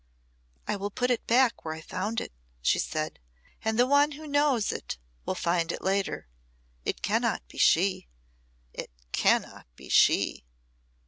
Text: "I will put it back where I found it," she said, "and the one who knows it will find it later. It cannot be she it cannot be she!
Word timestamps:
"I 0.67 0.77
will 0.77 0.89
put 0.89 1.11
it 1.11 1.27
back 1.27 1.63
where 1.63 1.75
I 1.75 1.81
found 1.81 2.21
it," 2.21 2.33
she 2.63 2.79
said, 2.79 3.19
"and 3.63 3.77
the 3.77 3.85
one 3.85 4.13
who 4.13 4.25
knows 4.25 4.71
it 4.71 4.97
will 5.27 5.35
find 5.35 5.71
it 5.71 5.83
later. 5.83 6.27
It 6.83 7.03
cannot 7.03 7.47
be 7.47 7.59
she 7.59 8.07
it 8.73 8.89
cannot 9.11 9.67
be 9.75 9.89
she! 9.89 10.43